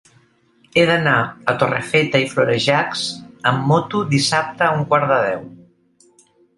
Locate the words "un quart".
4.81-5.11